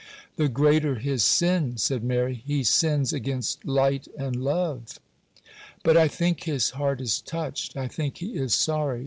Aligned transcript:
'The 0.35 0.47
greater 0.49 0.95
his 0.95 1.23
sin,' 1.23 1.77
said 1.77 2.03
Mary; 2.03 2.33
'he 2.47 2.63
sins 2.63 3.13
against 3.13 3.63
light 3.65 4.07
and 4.17 4.35
love.' 4.35 4.99
'But 5.83 5.95
I 5.95 6.07
think 6.07 6.45
his 6.45 6.71
heart 6.71 6.99
is 6.99 7.21
touched,—I 7.21 7.87
think 7.87 8.17
he 8.17 8.31
is 8.33 8.55
sorry. 8.55 8.99